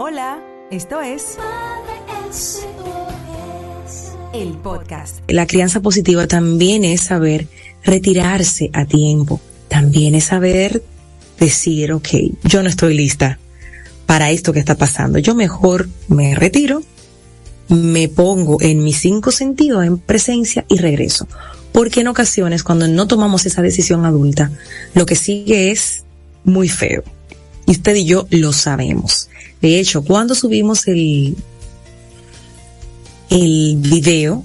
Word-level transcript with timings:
Hola, 0.00 0.40
esto 0.70 1.00
es 1.00 1.38
el 4.32 4.50
podcast. 4.58 5.18
La 5.26 5.44
crianza 5.48 5.80
positiva 5.80 6.28
también 6.28 6.84
es 6.84 7.00
saber 7.00 7.48
retirarse 7.82 8.70
a 8.74 8.84
tiempo. 8.84 9.40
También 9.66 10.14
es 10.14 10.26
saber 10.26 10.84
decir, 11.40 11.92
ok, 11.92 12.08
yo 12.44 12.62
no 12.62 12.68
estoy 12.68 12.94
lista 12.94 13.40
para 14.06 14.30
esto 14.30 14.52
que 14.52 14.60
está 14.60 14.76
pasando. 14.76 15.18
Yo 15.18 15.34
mejor 15.34 15.88
me 16.06 16.36
retiro, 16.36 16.84
me 17.68 18.08
pongo 18.08 18.58
en 18.60 18.84
mis 18.84 19.00
cinco 19.00 19.32
sentidos 19.32 19.84
en 19.84 19.98
presencia 19.98 20.64
y 20.68 20.78
regreso. 20.78 21.26
Porque 21.72 22.02
en 22.02 22.06
ocasiones 22.06 22.62
cuando 22.62 22.86
no 22.86 23.08
tomamos 23.08 23.46
esa 23.46 23.62
decisión 23.62 24.04
adulta, 24.04 24.52
lo 24.94 25.06
que 25.06 25.16
sigue 25.16 25.72
es 25.72 26.04
muy 26.44 26.68
feo. 26.68 27.02
Y 27.66 27.72
usted 27.72 27.96
y 27.96 28.04
yo 28.04 28.28
lo 28.30 28.52
sabemos. 28.52 29.28
De 29.60 29.78
hecho, 29.78 30.02
cuando 30.02 30.34
subimos 30.34 30.86
el, 30.88 31.36
el 33.30 33.76
video 33.76 34.44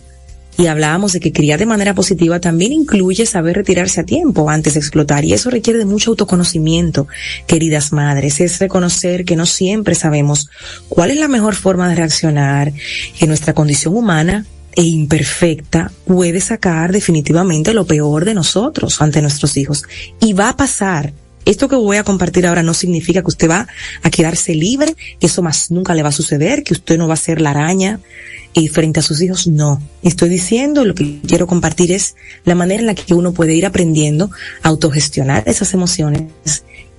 y 0.58 0.68
hablábamos 0.68 1.14
de 1.14 1.20
que 1.20 1.32
criar 1.32 1.60
de 1.60 1.66
manera 1.66 1.96
positiva 1.96 2.40
también 2.40 2.74
incluye 2.74 3.26
saber 3.26 3.56
retirarse 3.56 4.02
a 4.02 4.06
tiempo 4.06 4.50
antes 4.50 4.74
de 4.74 4.80
explotar. 4.80 5.26
Y 5.26 5.34
eso 5.34 5.50
requiere 5.50 5.80
de 5.80 5.86
mucho 5.86 6.12
autoconocimiento, 6.12 7.08
queridas 7.48 7.92
madres, 7.92 8.40
es 8.40 8.60
reconocer 8.60 9.26
que 9.26 9.36
no 9.36 9.46
siempre 9.46 9.96
sabemos 9.96 10.50
cuál 10.90 11.12
es 11.12 11.18
la 11.18 11.28
mejor 11.28 11.56
forma 11.56 11.90
de 11.90 11.96
reaccionar, 11.96 12.72
que 13.18 13.28
nuestra 13.28 13.54
condición 13.54 13.96
humana 13.96 14.46
e 14.76 14.84
imperfecta 14.84 15.92
puede 16.06 16.42
sacar 16.42 16.92
definitivamente 16.92 17.74
lo 17.74 17.86
peor 17.86 18.26
de 18.26 18.34
nosotros 18.34 19.02
ante 19.02 19.22
nuestros 19.22 19.58
hijos. 19.58 19.84
Y 20.20 20.34
va 20.34 20.50
a 20.50 20.58
pasar 20.58 21.14
esto 21.46 21.68
que 21.68 21.76
voy 21.76 21.98
a 21.98 22.04
compartir 22.04 22.48
ahora 22.48 22.64
no 22.64 22.74
significa 22.74 23.22
que 23.22 23.28
usted 23.28 23.50
va 23.50 23.68
a 24.02 24.10
quedarse 24.10 24.56
libre, 24.56 24.96
que 25.20 25.28
eso 25.28 25.42
más 25.42 25.72
nunca 25.72 25.94
le 25.94 26.04
va 26.04 26.10
a 26.10 26.14
suceder, 26.14 26.64
que 26.64 26.74
usted 26.74 26.98
no 26.98 27.08
va 27.08 27.16
a 27.16 27.18
ser 27.18 27.42
la 27.42 27.52
araña 27.52 28.00
y 28.54 28.68
frente 28.68 29.00
a 29.00 29.04
sus 29.04 29.22
hijos. 29.22 29.48
No, 29.48 29.82
estoy 30.02 30.30
diciendo, 30.30 30.86
lo 30.86 30.96
que 30.96 31.20
quiero 31.28 31.48
compartir 31.48 31.92
es 31.92 32.16
la 32.46 32.56
manera 32.56 32.82
en 32.82 32.88
la 32.88 32.96
que 32.96 33.14
uno 33.14 33.34
puede 33.34 33.56
ir 33.56 33.66
aprendiendo 33.66 34.30
a 34.62 34.70
autogestionar 34.70 35.44
esas 35.48 35.74
emociones 35.74 36.24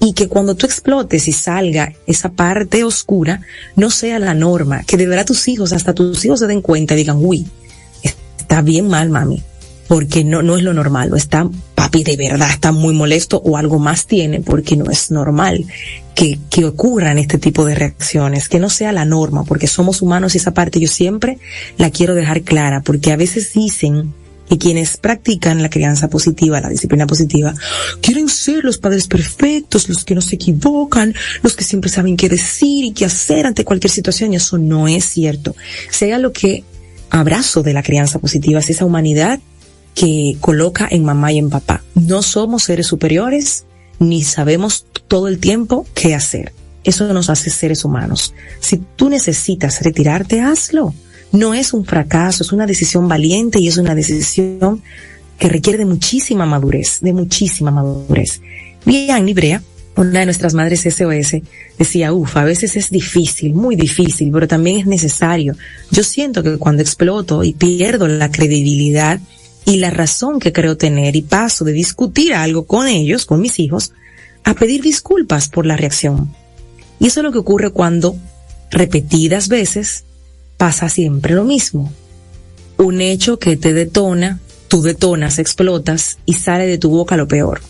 y 0.01 0.13
que 0.13 0.29
cuando 0.29 0.55
tú 0.55 0.67
explotes 0.67 1.29
y 1.29 1.33
salga 1.33 1.95
esa 2.07 2.31
parte 2.31 2.85
oscura, 2.85 3.41
no 3.77 3.91
sea 3.91 4.19
la 4.19 4.35
norma, 4.35 4.83
que 4.83 4.97
de 4.97 5.07
verdad 5.07 5.27
tus 5.27 5.49
hijos, 5.49 5.73
hasta 5.73 5.95
tus 5.95 6.25
hijos 6.25 6.41
se 6.41 6.47
den 6.47 6.61
cuenta 6.61 6.95
y 6.95 6.99
digan, 6.99 7.19
uy, 7.21 7.47
está 8.39 8.61
bien 8.61 8.89
mal, 8.89 9.09
mami, 9.09 9.43
porque 9.89 10.25
no, 10.25 10.43
no 10.43 10.57
es 10.57 10.63
lo 10.63 10.75
normal, 10.75 11.13
o 11.13 11.17
está 11.17 11.49
papi 11.75 12.05
de 12.05 12.17
verdad 12.17 12.49
está 12.51 12.73
muy 12.73 12.95
molesto 12.95 13.41
o 13.45 13.57
algo 13.57 13.79
más 13.79 14.07
tiene, 14.07 14.41
porque 14.41 14.77
no 14.77 14.91
es 14.91 15.11
normal 15.11 15.65
que, 16.15 16.39
que 16.51 16.65
ocurran 16.65 17.19
este 17.19 17.39
tipo 17.39 17.65
de 17.65 17.75
reacciones, 17.75 18.49
que 18.49 18.59
no 18.59 18.71
sea 18.71 18.93
la 18.93 19.05
norma, 19.05 19.45
porque 19.45 19.67
somos 19.67 20.01
humanos 20.03 20.35
y 20.35 20.39
esa 20.39 20.55
parte 20.55 20.81
yo 20.81 20.89
siempre 20.89 21.39
la 21.77 21.91
quiero 21.91 22.15
dejar 22.15 22.43
clara, 22.43 22.81
porque 22.81 23.13
a 23.13 23.17
veces 23.17 23.53
dicen 23.53 24.15
que 24.49 24.59
quienes 24.59 24.97
practican 24.99 25.63
la 25.63 25.71
crianza 25.71 26.09
positiva, 26.09 26.61
la 26.61 26.69
disciplina 26.69 27.07
positiva, 27.07 27.55
quieren 28.01 28.29
ser 28.29 28.65
los 28.65 28.79
padres 28.79 29.07
perfectos, 29.09 29.89
los 29.89 30.05
que 30.05 30.15
no 30.15 30.21
se 30.21 30.37
equivocan, 30.37 31.15
los 31.43 31.57
que 31.57 31.65
siempre 31.65 31.91
saben 31.91 32.17
qué 32.17 32.29
decir 32.29 32.85
y 32.85 32.93
qué 32.93 33.07
hacer 33.07 33.47
ante 33.47 33.65
cualquier 33.65 33.91
situación, 33.91 34.33
y 34.33 34.37
eso 34.37 34.59
no 34.59 34.87
es 34.87 35.05
cierto. 35.05 35.57
Sea 35.91 36.19
lo 36.19 36.33
que 36.33 36.65
abrazo 37.11 37.63
de 37.63 37.73
la 37.73 37.83
crianza 37.83 38.19
positiva, 38.19 38.61
es 38.61 38.71
esa 38.71 38.85
humanidad 38.85 39.41
que 39.95 40.37
coloca 40.41 40.89
en 40.91 41.05
mamá 41.05 41.33
y 41.33 41.39
en 41.39 41.51
papá. 41.51 41.83
No 41.95 42.23
somos 42.23 42.65
seres 42.65 42.87
superiores 42.87 43.65
ni 43.99 44.23
sabemos 44.23 44.87
todo 45.09 45.29
el 45.29 45.39
tiempo 45.39 45.87
qué 45.95 46.15
hacer. 46.15 46.53
Eso 46.83 47.13
nos 47.15 47.31
hace 47.31 47.51
seres 47.51 47.85
humanos. 47.85 48.35
Si 48.61 48.79
tú 48.97 49.09
necesitas 49.09 49.83
retirarte, 49.83 50.41
hazlo. 50.41 50.95
No 51.33 51.55
es 51.55 51.73
un 51.73 51.85
fracaso, 51.85 52.43
es 52.43 52.53
una 52.53 52.67
decisión 52.67 53.09
valiente 53.09 53.59
y 53.59 53.69
es 53.69 53.77
una 53.77 53.95
decisión 53.95 54.83
que 55.39 55.49
requiere 55.49 55.79
de 55.79 55.85
muchísima 55.85 56.47
madurez, 56.47 56.99
de 57.01 57.13
muchísima 57.13 57.71
madurez. 57.71 58.41
Bien, 58.85 59.25
Librea, 59.27 59.63
una 59.97 60.21
de 60.21 60.27
nuestras 60.27 60.55
madres 60.55 60.83
SOS, 60.83 61.43
decía, 61.79 62.13
uff, 62.13 62.37
a 62.37 62.45
veces 62.45 62.77
es 62.77 62.91
difícil, 62.91 63.55
muy 63.55 63.75
difícil, 63.75 64.31
pero 64.31 64.47
también 64.47 64.79
es 64.79 64.87
necesario. 64.87 65.57
Yo 65.91 66.05
siento 66.05 66.43
que 66.43 66.59
cuando 66.59 66.83
exploto 66.83 67.43
y 67.43 67.55
pierdo 67.55 68.07
la 68.07 68.31
credibilidad 68.31 69.19
y 69.65 69.77
la 69.77 69.91
razón 69.91 70.41
que 70.41 70.53
creo 70.53 70.77
tener 70.77 71.17
y 71.17 71.23
paso 71.23 71.65
de 71.65 71.73
discutir 71.73 72.35
algo 72.35 72.67
con 72.67 72.87
ellos, 72.87 73.25
con 73.27 73.41
mis 73.41 73.59
hijos, 73.59 73.93
a 74.45 74.55
pedir 74.55 74.83
disculpas 74.83 75.49
por 75.49 75.67
la 75.67 75.77
reacción. 75.77 76.35
Y 76.99 77.07
eso 77.07 77.21
es 77.21 77.25
lo 77.25 77.33
que 77.33 77.39
ocurre 77.39 77.71
cuando 77.71 78.17
repetidas 78.71 79.49
veces 79.49 80.05
pasa 80.57 80.89
siempre 80.89 81.35
lo 81.35 81.45
mismo. 81.45 81.93
Un 82.77 83.01
hecho 83.01 83.39
que 83.39 83.57
te 83.57 83.73
detona, 83.73 84.41
tú 84.69 84.83
detonas, 84.83 85.39
explotas 85.39 86.19
y 86.27 86.35
sale 86.35 86.67
de 86.67 86.79
tu 86.79 86.91
boca 86.91 87.17
lo 87.17 87.29
peor. 87.29 87.61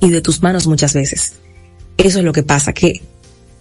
Y 0.00 0.10
de 0.10 0.20
tus 0.20 0.42
manos 0.42 0.66
muchas 0.66 0.94
veces. 0.94 1.34
Eso 1.96 2.18
es 2.18 2.24
lo 2.24 2.32
que 2.32 2.42
pasa, 2.42 2.72
que 2.72 3.02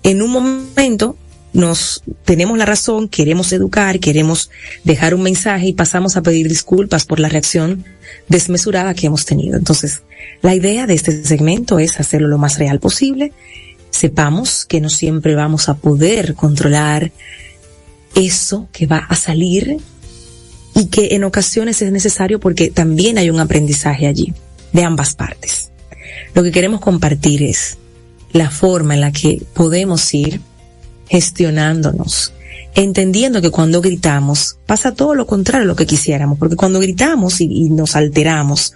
en 0.04 0.22
un 0.22 0.32
momento 0.32 1.16
nos 1.54 2.04
tenemos 2.24 2.58
la 2.58 2.66
razón, 2.66 3.10
queremos 3.10 3.52
educar, 3.52 4.00
queremos 4.00 4.50
dejar 4.84 5.14
un 5.14 5.24
mensaje 5.24 5.68
y 5.68 5.74
pasamos 5.74 6.16
a 6.16 6.22
pedir 6.22 6.48
disculpas 6.48 7.06
por 7.06 7.20
la 7.20 7.30
reacción 7.30 7.84
desmesurada 8.28 8.94
que 8.94 9.08
hemos 9.08 9.26
tenido. 9.26 9.58
Entonces, 9.58 10.04
la 10.42 10.56
idea 10.56 10.88
de 10.88 10.94
este 10.94 11.24
segmento 11.24 11.80
es 11.80 12.00
hacerlo 12.00 12.28
lo 12.28 12.38
más 12.38 12.58
real 12.58 12.80
posible. 12.80 13.34
Sepamos 13.90 14.66
que 14.66 14.80
no 14.80 14.90
siempre 14.90 15.36
vamos 15.36 15.68
a 15.68 15.76
poder 15.76 16.36
controlar 16.36 17.12
eso 18.16 18.70
que 18.72 18.88
va 18.88 18.98
a 18.98 19.16
salir 19.16 19.78
y 20.74 20.86
que 20.86 21.16
en 21.16 21.24
ocasiones 21.24 21.82
es 21.82 21.92
necesario 21.92 22.40
porque 22.40 22.72
también 22.72 23.18
hay 23.18 23.30
un 23.30 23.40
aprendizaje 23.40 24.08
allí 24.08 24.34
de 24.72 24.84
ambas 24.84 25.16
partes. 25.16 25.72
Lo 26.34 26.44
que 26.44 26.52
queremos 26.52 26.80
compartir 26.80 27.44
es 27.44 27.78
la 28.32 28.50
forma 28.50 28.94
en 28.94 29.02
la 29.02 29.12
que 29.12 29.42
podemos 29.54 30.14
ir 30.14 30.40
gestionándonos, 31.12 32.32
entendiendo 32.74 33.42
que 33.42 33.52
cuando 33.52 33.82
gritamos 33.82 34.60
pasa 34.66 34.94
todo 34.94 35.14
lo 35.14 35.28
contrario 35.28 35.66
a 35.66 35.68
lo 35.68 35.76
que 35.76 35.86
quisiéramos, 35.86 36.40
porque 36.40 36.56
cuando 36.56 36.80
gritamos 36.80 37.42
y, 37.42 37.70
nos 37.70 37.98
alteramos, 37.98 38.74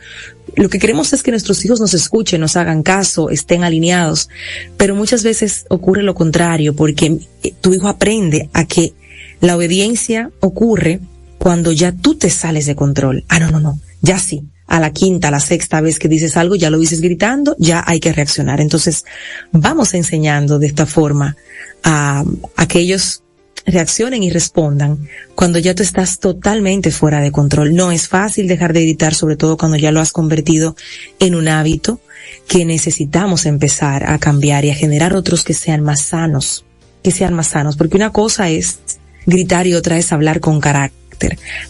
lo 0.58 0.68
que 0.68 0.78
queremos 0.78 1.14
es 1.14 1.24
que 1.24 1.32
nuestros 1.32 1.64
hijos 1.64 1.80
nos 1.80 1.94
escuchen, 1.94 2.42
nos 2.42 2.58
hagan 2.58 2.84
caso, 2.84 3.30
estén 3.30 3.64
alineados, 3.64 4.28
pero 4.76 4.96
muchas 4.96 5.24
veces 5.24 5.66
ocurre 5.70 6.04
lo 6.04 6.14
contrario, 6.14 6.76
porque 6.76 7.20
eh, 7.42 7.54
tu 7.62 7.74
hijo 7.74 7.88
aprende 7.88 8.50
a 8.52 8.66
que 8.66 8.94
la 9.40 9.56
obediencia 9.56 10.30
ocurre 10.42 11.00
cuando 11.38 11.72
ya 11.72 11.94
tú 11.94 12.16
te 12.16 12.30
sales 12.30 12.66
de 12.66 12.76
control. 12.76 13.24
Ah, 13.30 13.40
no, 13.40 13.50
no, 13.50 13.62
no, 13.62 13.80
ya 14.02 14.20
sí. 14.20 14.44
A 14.68 14.80
la 14.80 14.92
quinta, 14.92 15.28
a 15.28 15.32
la 15.32 15.40
sexta 15.40 15.82
vez 15.82 16.00
que 16.00 16.08
dices 16.08 16.38
algo, 16.38 16.56
ya 16.56 16.70
lo 16.70 16.80
dices 16.80 17.02
gritando, 17.02 17.56
ya 17.60 17.84
hay 17.86 18.00
que 18.00 18.14
reaccionar. 18.14 18.62
Entonces, 18.62 19.06
vamos 19.52 19.94
enseñando 19.94 20.58
de 20.60 20.68
esta 20.68 20.86
forma 20.86 21.36
a, 21.84 22.26
que 22.68 22.80
ellos 22.80 23.22
reaccionen 23.66 24.24
y 24.24 24.30
respondan 24.30 25.08
cuando 25.34 25.60
ya 25.60 25.74
tú 25.76 25.84
estás 25.84 26.20
totalmente 26.20 26.92
fuera 26.92 27.22
de 27.22 27.32
control. 27.32 27.76
No 27.76 27.92
es 27.92 28.08
fácil 28.08 28.48
dejar 28.48 28.74
de 28.74 28.84
editar, 28.84 29.14
sobre 29.14 29.36
todo 29.36 29.58
cuando 29.58 29.78
ya 29.78 29.92
lo 29.92 30.02
has 30.02 30.12
convertido 30.12 30.76
en 31.20 31.36
un 31.36 31.48
hábito 31.48 32.00
que 32.48 32.66
necesitamos 32.66 33.46
empezar 33.46 34.10
a 34.10 34.18
cambiar 34.18 34.66
y 34.66 34.72
a 34.72 34.76
generar 34.76 35.14
otros 35.14 35.44
que 35.44 35.54
sean 35.54 35.82
más 35.82 36.02
sanos, 36.02 36.66
que 37.04 37.12
sean 37.12 37.34
más 37.34 37.48
sanos, 37.48 37.78
porque 37.78 37.98
una 37.98 38.12
cosa 38.12 38.50
es 38.50 38.80
gritar 39.26 39.68
y 39.68 39.76
otra 39.76 39.98
es 39.98 40.12
hablar 40.12 40.40
con 40.40 40.60
carácter. 40.60 41.05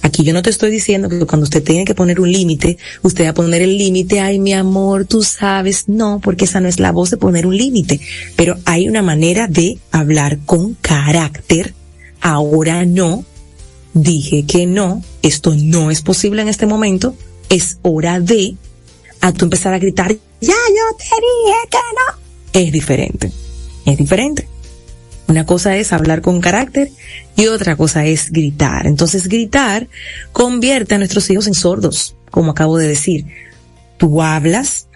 Aquí 0.01 0.23
yo 0.23 0.33
no 0.33 0.41
te 0.41 0.50
estoy 0.50 0.72
diciendo 0.72 1.09
que 1.09 1.25
cuando 1.25 1.44
usted 1.44 1.63
tiene 1.63 1.85
que 1.85 1.95
poner 1.95 2.19
un 2.19 2.31
límite, 2.31 2.78
usted 3.01 3.25
va 3.25 3.29
a 3.29 3.33
poner 3.33 3.61
el 3.61 3.78
límite, 3.78 4.19
ay 4.19 4.39
mi 4.39 4.53
amor, 4.53 5.06
tú 5.06 5.23
sabes, 5.23 5.88
no, 5.88 6.19
porque 6.22 6.45
esa 6.45 6.59
no 6.59 6.67
es 6.67 6.79
la 6.79 6.91
voz 6.91 7.11
de 7.11 7.17
poner 7.17 7.47
un 7.47 7.57
límite, 7.57 8.00
pero 8.35 8.57
hay 8.66 8.88
una 8.88 9.01
manera 9.01 9.47
de 9.47 9.78
hablar 9.91 10.39
con 10.45 10.75
carácter, 10.75 11.73
ahora 12.21 12.86
no, 12.86 13.25
dije 13.94 14.45
que 14.45 14.65
no, 14.65 15.03
esto 15.21 15.53
no 15.56 15.91
es 15.91 16.01
posible 16.01 16.41
en 16.41 16.48
este 16.48 16.65
momento, 16.65 17.15
es 17.50 17.77
hora 17.81 18.19
de, 18.19 18.56
a 19.21 19.31
tú 19.31 19.45
empezar 19.45 19.74
a 19.74 19.80
gritar, 19.80 20.12
ya 20.41 20.53
yo 20.53 20.98
te 20.98 21.06
dije 21.06 21.57
que 21.71 21.77
no, 21.77 22.62
es 22.62 22.71
diferente, 22.71 23.31
es 23.86 23.98
diferente. 23.98 24.55
Una 25.27 25.45
cosa 25.45 25.75
es 25.77 25.92
hablar 25.92 26.22
con 26.22 26.39
carácter 26.39 26.92
y 27.36 27.48
otra 27.48 27.75
cosa 27.75 28.06
es 28.06 28.31
gritar. 28.31 28.86
Entonces 28.86 29.27
gritar 29.27 29.88
convierte 30.31 30.95
a 30.95 30.98
nuestros 30.98 31.30
hijos 31.30 31.48
en 31.48 31.56
sordos, 31.56 32.16
como 32.30 32.51
acabo 32.51 32.77
de 32.77 32.88
decir. 32.88 33.25
Tú 33.98 34.22
hablas, 34.22 34.88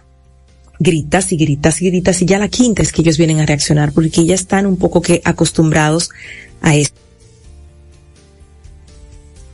gritas 0.77 1.31
y 1.31 1.37
gritas 1.37 1.81
y 1.81 1.89
gritas 1.89 2.21
y 2.21 2.25
ya 2.25 2.37
la 2.37 2.47
quinta 2.47 2.81
es 2.81 2.91
que 2.91 3.01
ellos 3.01 3.17
vienen 3.17 3.39
a 3.39 3.45
reaccionar 3.45 3.91
porque 3.91 4.25
ya 4.25 4.35
están 4.35 4.65
un 4.65 4.77
poco 4.77 5.01
que 5.01 5.21
acostumbrados 5.25 6.09
a 6.61 6.75
eso. 6.75 6.91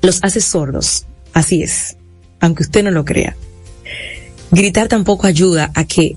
Los 0.01 0.19
hace 0.23 0.41
sordos, 0.41 1.05
así 1.33 1.63
es, 1.63 1.95
aunque 2.39 2.63
usted 2.63 2.83
no 2.83 2.91
lo 2.91 3.05
crea. 3.05 3.35
Gritar 4.51 4.87
tampoco 4.87 5.25
ayuda 5.25 5.71
a 5.73 5.85
que 5.85 6.15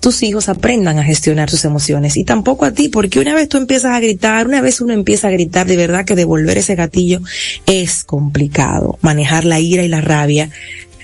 tus 0.00 0.22
hijos 0.22 0.48
aprendan 0.48 0.98
a 0.98 1.04
gestionar 1.04 1.50
sus 1.50 1.64
emociones 1.64 2.16
y 2.16 2.24
tampoco 2.24 2.64
a 2.64 2.72
ti, 2.72 2.88
porque 2.88 3.20
una 3.20 3.34
vez 3.34 3.48
tú 3.48 3.56
empiezas 3.56 3.96
a 3.96 4.00
gritar, 4.00 4.46
una 4.46 4.60
vez 4.60 4.80
uno 4.80 4.92
empieza 4.92 5.28
a 5.28 5.32
gritar, 5.32 5.66
de 5.66 5.76
verdad 5.76 6.04
que 6.04 6.14
devolver 6.14 6.58
ese 6.58 6.76
gatillo 6.76 7.20
es 7.66 8.04
complicado. 8.04 8.98
Manejar 9.02 9.44
la 9.44 9.58
ira 9.60 9.82
y 9.82 9.88
la 9.88 10.00
rabia 10.00 10.50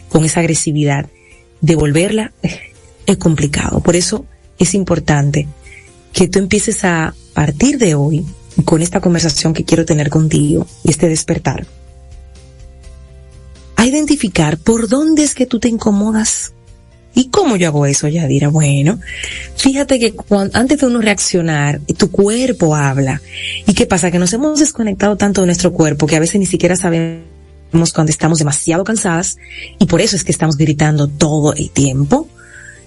con 0.08 0.24
esa 0.24 0.40
agresividad, 0.40 1.06
devolverla 1.60 2.32
es 3.06 3.16
complicado. 3.16 3.80
Por 3.80 3.96
eso 3.96 4.26
es 4.58 4.74
importante 4.74 5.48
que 6.12 6.28
tú 6.28 6.38
empieces 6.38 6.84
a 6.84 7.14
partir 7.32 7.78
de 7.78 7.96
hoy, 7.96 8.24
con 8.64 8.82
esta 8.82 9.00
conversación 9.00 9.52
que 9.52 9.64
quiero 9.64 9.84
tener 9.84 10.10
contigo 10.10 10.66
y 10.84 10.90
este 10.90 11.08
despertar, 11.08 11.66
a 13.74 13.84
identificar 13.84 14.56
por 14.58 14.88
dónde 14.88 15.24
es 15.24 15.34
que 15.34 15.46
tú 15.46 15.58
te 15.58 15.68
incomodas 15.68 16.52
¿Y 17.14 17.28
cómo 17.28 17.56
yo 17.56 17.68
hago 17.68 17.86
eso, 17.86 18.08
Yadira? 18.08 18.48
Bueno, 18.48 18.98
fíjate 19.56 19.98
que 20.00 20.14
antes 20.52 20.80
de 20.80 20.86
uno 20.86 21.00
reaccionar, 21.00 21.80
tu 21.96 22.10
cuerpo 22.10 22.74
habla. 22.74 23.22
¿Y 23.66 23.74
qué 23.74 23.86
pasa? 23.86 24.10
Que 24.10 24.18
nos 24.18 24.32
hemos 24.32 24.58
desconectado 24.58 25.16
tanto 25.16 25.42
de 25.42 25.46
nuestro 25.46 25.72
cuerpo 25.72 26.06
que 26.06 26.16
a 26.16 26.20
veces 26.20 26.40
ni 26.40 26.46
siquiera 26.46 26.76
sabemos 26.76 27.92
cuando 27.94 28.10
estamos 28.10 28.38
demasiado 28.38 28.84
cansadas 28.84 29.36
y 29.78 29.86
por 29.86 30.00
eso 30.00 30.16
es 30.16 30.24
que 30.24 30.32
estamos 30.32 30.56
gritando 30.56 31.06
todo 31.06 31.54
el 31.54 31.70
tiempo. 31.70 32.28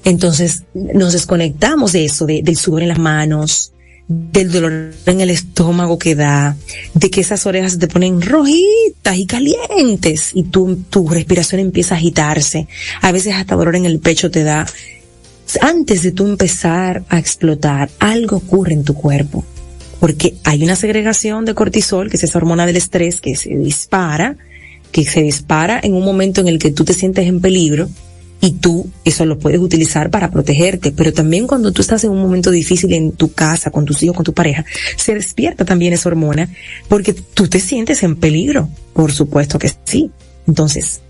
Entonces 0.04 0.64
nos 0.74 1.14
desconectamos 1.14 1.94
de 1.94 2.06
eso, 2.06 2.26
de, 2.26 2.42
del 2.44 2.58
sudor 2.58 2.82
en 2.82 2.90
las 2.90 3.00
manos, 3.00 3.72
del 4.08 4.52
dolor 4.52 4.94
en 5.06 5.22
el 5.22 5.30
estómago 5.30 6.00
que 6.00 6.16
da, 6.16 6.56
de 6.94 7.10
que 7.10 7.22
esas 7.22 7.46
orejas 7.46 7.78
te 7.78 7.88
ponen 7.88 8.22
rojitas 8.22 9.18
y 9.18 9.26
calientes 9.26 10.32
y 10.34 10.44
tu, 10.44 10.78
tu 10.90 11.10
respiración 11.10 11.60
empieza 11.60 11.96
a 11.96 11.98
agitarse. 11.98 12.68
A 13.02 13.12
veces 13.12 13.34
hasta 13.34 13.56
dolor 13.56 13.76
en 13.76 13.86
el 13.86 14.00
pecho 14.00 14.32
te 14.32 14.44
da. 14.44 14.66
Antes 15.62 16.04
de 16.04 16.12
tú 16.12 16.26
empezar 16.26 17.04
a 17.10 17.20
explotar, 17.20 17.90
algo 18.00 18.38
ocurre 18.38 18.74
en 18.74 18.84
tu 18.84 18.94
cuerpo. 18.94 19.46
Porque 20.00 20.36
hay 20.44 20.64
una 20.64 20.76
segregación 20.76 21.46
de 21.46 21.56
cortisol, 21.56 22.10
que 22.10 22.18
es 22.18 22.24
esa 22.24 22.38
hormona 22.38 22.66
del 22.66 22.78
estrés 22.78 23.20
que 23.20 23.36
se 23.36 23.50
dispara, 23.56 24.38
que 24.92 25.06
se 25.06 25.22
dispara 25.22 25.80
en 25.82 25.94
un 25.94 26.06
momento 26.06 26.42
en 26.42 26.48
el 26.48 26.60
que 26.60 26.72
tú 26.72 26.86
te 26.86 26.94
sientes 26.94 27.28
en 27.28 27.42
peligro 27.42 27.90
y 28.40 28.52
tú 28.52 28.90
eso 29.04 29.26
lo 29.26 29.40
puedes 29.40 29.60
utilizar 29.60 30.10
para 30.10 30.30
protegerte, 30.30 30.92
pero 30.92 31.12
también 31.12 31.48
cuando 31.48 31.72
tú 31.72 31.82
estás 31.82 32.04
en 32.04 32.12
un 32.12 32.22
momento 32.22 32.52
difícil 32.52 32.94
en 32.94 33.12
tu 33.12 33.34
casa, 33.34 33.72
con 33.72 33.86
tus 33.86 34.04
hijos, 34.04 34.16
con 34.16 34.26
tu 34.26 34.34
pareja, 34.34 34.66
se 34.96 35.16
despierta 35.16 35.66
también 35.66 35.94
esa 35.94 36.10
hormona 36.10 36.50
porque 36.88 37.14
tú 37.14 37.48
te 37.48 37.60
sientes 37.60 38.04
en 38.04 38.16
peligro, 38.16 38.70
por 38.94 39.12
supuesto 39.12 39.58
que 39.58 39.72
sí. 39.86 40.12
Entonces, 40.48 41.02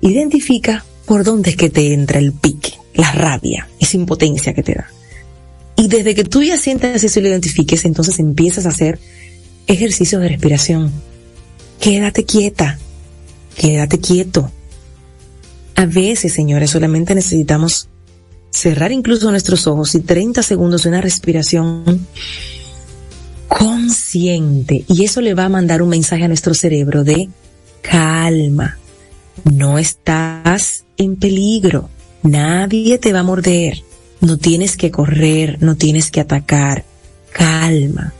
identifica 0.00 0.84
por 1.06 1.22
dónde 1.22 1.50
es 1.50 1.56
que 1.56 1.70
te 1.70 1.92
entra 1.92 2.18
el 2.18 2.32
pique, 2.32 2.74
la 2.94 3.12
rabia, 3.12 3.68
esa 3.78 3.96
impotencia 3.96 4.54
que 4.54 4.62
te 4.62 4.74
da. 4.74 4.90
Y 5.76 5.88
desde 5.88 6.14
que 6.14 6.24
tú 6.24 6.42
ya 6.42 6.56
sientas 6.56 7.04
eso 7.04 7.18
y 7.18 7.22
lo 7.22 7.28
identifiques, 7.28 7.84
entonces 7.84 8.18
empiezas 8.18 8.66
a 8.66 8.70
hacer 8.70 8.98
ejercicios 9.66 10.20
de 10.22 10.28
respiración. 10.28 10.92
Quédate 11.78 12.24
quieta, 12.24 12.78
quédate 13.56 13.98
quieto 13.98 14.50
a 15.82 15.86
veces, 15.86 16.32
señores, 16.32 16.70
solamente 16.70 17.14
necesitamos 17.14 17.88
cerrar 18.50 18.92
incluso 18.92 19.30
nuestros 19.30 19.66
ojos 19.66 19.94
y 19.96 20.00
30 20.00 20.42
segundos 20.42 20.84
de 20.84 20.90
una 20.90 21.00
respiración 21.00 22.06
consciente. 23.48 24.84
Y 24.86 25.04
eso 25.04 25.20
le 25.20 25.34
va 25.34 25.46
a 25.46 25.48
mandar 25.48 25.82
un 25.82 25.88
mensaje 25.88 26.24
a 26.24 26.28
nuestro 26.28 26.54
cerebro 26.54 27.02
de 27.02 27.28
calma. 27.80 28.78
No 29.44 29.78
estás 29.78 30.84
en 30.96 31.16
peligro. 31.16 31.90
Nadie 32.22 32.98
te 32.98 33.12
va 33.12 33.20
a 33.20 33.24
morder. 33.24 33.82
No 34.20 34.38
tienes 34.38 34.76
que 34.76 34.92
correr, 34.92 35.58
no 35.60 35.74
tienes 35.74 36.12
que 36.12 36.20
atacar. 36.20 36.84
Calma. 37.32 38.12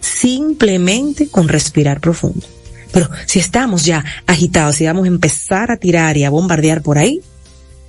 Simplemente 0.00 1.28
con 1.28 1.48
respirar 1.48 2.00
profundo. 2.00 2.46
Pero 2.92 3.08
si 3.26 3.38
estamos 3.38 3.84
ya 3.84 4.04
agitados, 4.26 4.76
si 4.76 4.86
vamos 4.86 5.04
a 5.04 5.08
empezar 5.08 5.70
a 5.70 5.76
tirar 5.76 6.16
y 6.16 6.24
a 6.24 6.30
bombardear 6.30 6.82
por 6.82 6.98
ahí, 6.98 7.20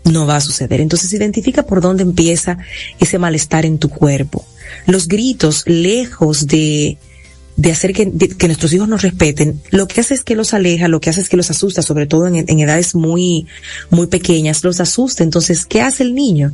no 0.06 0.26
va 0.26 0.38
a 0.38 0.42
suceder. 0.42 0.82
Entonces 0.82 1.14
identifica 1.14 1.64
por 1.64 1.82
dónde 1.82 2.04
empieza 2.04 2.58
ese 3.00 3.20
malestar 3.20 3.66
en 3.66 3.78
tu 3.78 3.90
cuerpo. 3.90 4.46
Los 4.88 5.08
gritos, 5.08 5.64
lejos 5.66 6.48
de, 6.48 6.98
de 7.56 7.72
hacer 7.72 7.94
que, 7.94 8.12
que 8.12 8.48
nuestros 8.48 8.74
hijos 8.74 8.88
nos 8.88 9.02
respeten, 9.02 9.62
lo 9.70 9.88
que 9.88 10.02
hace 10.02 10.14
es 10.14 10.24
que 10.24 10.36
los 10.36 10.54
aleja, 10.54 10.88
lo 10.88 11.00
que 11.00 11.10
hace 11.10 11.22
es 11.22 11.30
que 11.30 11.38
los 11.38 11.52
asusta, 11.52 11.82
sobre 11.82 12.08
todo 12.08 12.28
en 12.28 12.60
edades 12.60 12.96
muy, 12.96 13.48
muy 13.90 14.08
pequeñas, 14.08 14.64
los 14.64 14.80
asusta. 14.80 15.24
Entonces, 15.24 15.66
¿qué 15.66 15.82
hace 15.82 16.04
el 16.04 16.16
niño? 16.16 16.52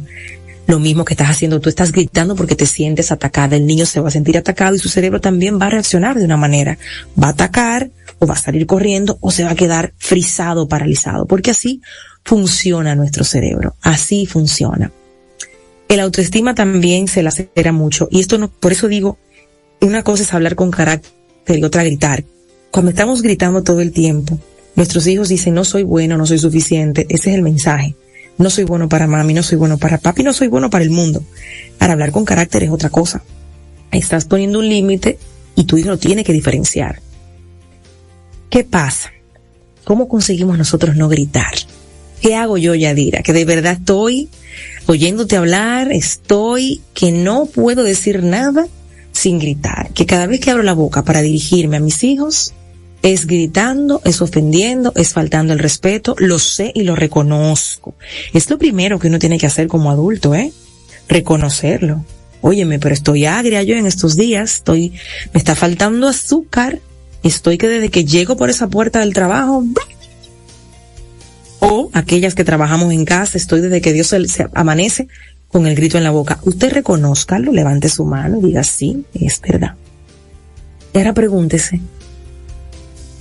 Lo 0.70 0.78
mismo 0.78 1.04
que 1.04 1.16
estás 1.16 1.32
haciendo, 1.32 1.60
tú 1.60 1.70
estás 1.70 1.92
gritando 1.92 2.36
porque 2.36 2.56
te 2.56 2.68
sientes 2.68 3.12
atacada, 3.12 3.56
el 3.56 3.66
niño 3.66 3.88
se 3.88 4.02
va 4.02 4.10
a 4.10 4.12
sentir 4.12 4.38
atacado 4.38 4.76
y 4.76 4.80
su 4.80 4.88
cerebro 4.88 5.20
también 5.20 5.60
va 5.60 5.66
a 5.66 5.72
reaccionar 5.72 6.20
de 6.20 6.26
una 6.26 6.38
manera. 6.38 6.78
Va 7.20 7.28
a 7.28 7.32
atacar, 7.32 7.90
o 8.20 8.28
va 8.28 8.36
a 8.36 8.38
salir 8.38 8.66
corriendo 8.66 9.18
o 9.22 9.32
se 9.32 9.44
va 9.44 9.52
a 9.52 9.56
quedar 9.56 9.94
frisado, 9.98 10.68
paralizado, 10.68 11.26
porque 11.26 11.52
así 11.52 11.82
funciona 12.24 12.96
nuestro 12.96 13.24
cerebro, 13.24 13.76
así 13.82 14.26
funciona. 14.26 14.92
El 15.88 16.00
autoestima 16.02 16.54
también 16.54 17.08
se 17.08 17.24
la 17.24 17.30
acelera 17.30 17.72
mucho 17.72 18.08
y 18.12 18.20
esto 18.20 18.38
no, 18.38 18.50
por 18.50 18.72
eso 18.72 18.88
digo, 18.88 19.18
una 19.82 20.04
cosa 20.04 20.24
es 20.24 20.34
hablar 20.34 20.56
con 20.56 20.72
carácter 20.72 21.58
y 21.58 21.64
otra 21.64 21.84
gritar. 21.84 22.24
Cuando 22.72 22.92
estamos 22.92 23.22
gritando 23.22 23.64
todo 23.64 23.82
el 23.82 23.92
tiempo, 23.92 24.38
nuestros 24.76 25.08
hijos 25.08 25.30
dicen 25.30 25.56
no 25.56 25.64
soy 25.64 25.84
bueno, 25.84 26.18
no 26.18 26.26
soy 26.26 26.38
suficiente, 26.38 27.08
ese 27.10 27.32
es 27.32 27.36
el 27.36 27.42
mensaje. 27.42 27.96
No 28.38 28.50
soy 28.50 28.64
bueno 28.64 28.88
para 28.88 29.06
mami, 29.06 29.34
no 29.34 29.44
soy 29.44 29.58
bueno 29.58 29.78
para 29.78 29.98
papi, 29.98 30.24
no 30.24 30.32
soy 30.32 30.48
bueno 30.48 30.70
para 30.70 30.84
el 30.84 30.92
mundo. 30.92 31.24
Para 31.78 31.94
hablar 31.94 32.12
con 32.12 32.24
carácter 32.24 32.64
es 32.64 32.70
otra 32.70 32.90
cosa. 32.90 33.22
Estás 33.92 34.26
poniendo 34.26 34.60
un 34.60 34.70
límite 34.70 35.18
y 35.56 35.66
tu 35.66 35.78
hijo 35.78 35.90
lo 35.90 35.98
tiene 35.98 36.24
que 36.24 36.32
diferenciar. 36.32 37.02
¿Qué 38.50 38.64
pasa? 38.64 39.12
¿Cómo 39.84 40.08
conseguimos 40.08 40.58
nosotros 40.58 40.96
no 40.96 41.08
gritar? 41.08 41.54
¿Qué 42.22 42.36
hago 42.36 42.58
yo, 42.58 42.76
Yadira? 42.76 43.22
Que 43.22 43.34
de 43.34 43.46
verdad 43.46 43.74
estoy 43.80 44.30
oyéndote 44.88 45.38
hablar, 45.38 45.92
estoy 45.92 46.82
que 46.94 47.12
no 47.12 47.46
puedo 47.46 47.84
decir 47.84 48.24
nada 48.24 48.68
sin 49.12 49.40
gritar. 49.40 49.92
Que 49.94 50.06
cada 50.06 50.28
vez 50.28 50.40
que 50.40 50.52
abro 50.52 50.64
la 50.64 50.74
boca 50.74 51.04
para 51.04 51.22
dirigirme 51.22 51.78
a 51.78 51.80
mis 51.80 52.04
hijos, 52.04 52.54
es 53.02 53.28
gritando, 53.28 54.02
es 54.04 54.22
ofendiendo, 54.22 54.92
es 54.96 55.14
faltando 55.14 55.54
el 55.54 55.60
respeto, 55.60 56.16
lo 56.18 56.40
sé 56.40 56.72
y 56.74 56.84
lo 56.84 56.96
reconozco. 56.96 57.96
Es 58.34 58.50
lo 58.50 58.58
primero 58.58 59.00
que 59.00 59.08
uno 59.08 59.20
tiene 59.20 59.38
que 59.38 59.48
hacer 59.48 59.68
como 59.68 59.92
adulto, 59.92 60.36
¿eh? 60.36 60.52
Reconocerlo. 61.08 62.04
Óyeme, 62.42 62.80
pero 62.80 62.94
estoy 62.94 63.26
agria 63.26 63.64
yo 63.64 63.76
en 63.76 63.86
estos 63.86 64.16
días, 64.16 64.56
estoy, 64.56 64.94
me 65.34 65.38
está 65.38 65.56
faltando 65.56 66.08
azúcar, 66.08 66.80
estoy 67.24 67.58
que 67.58 67.68
desde 67.68 67.90
que 67.90 68.06
llego 68.06 68.38
por 68.38 68.50
esa 68.50 68.68
puerta 68.68 69.00
del 69.00 69.14
trabajo, 69.14 69.64
o 71.60 71.90
aquellas 71.94 72.36
que 72.36 72.44
trabajamos 72.44 72.94
en 72.94 73.06
casa, 73.06 73.38
estoy 73.38 73.62
desde 73.62 73.82
que 73.82 73.94
Dios 73.94 74.08
se, 74.08 74.48
amanece 74.54 75.08
con 75.50 75.68
el 75.68 75.76
grito 75.76 75.98
en 75.98 76.04
la 76.04 76.12
boca. 76.12 76.40
Usted 76.44 76.72
reconozcalo, 76.72 77.52
levante 77.52 77.90
su 77.90 78.06
mano 78.06 78.40
y 78.40 78.46
diga 78.46 78.64
sí, 78.64 79.06
es 79.14 79.42
verdad. 79.42 79.76
Y 80.94 80.98
ahora 80.98 81.14
pregúntese, 81.14 81.82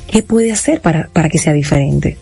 ¿qué 0.07 0.23
puede 0.23 0.53
hacer 0.53 0.81
para, 0.81 1.09
para 1.09 1.29
que 1.29 1.39
sea 1.39 1.53
diferente? 1.53 2.17